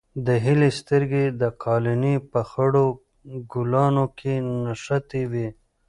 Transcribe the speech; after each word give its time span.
د 0.25 0.27
هیلې 0.45 0.69
سترګې 0.79 1.25
د 1.41 1.43
قالینې 1.63 2.15
په 2.31 2.41
خړو 2.49 2.85
ګلانو 3.51 4.05
کې 4.17 4.33
نښتې 4.63 5.23
وې. 5.31 5.47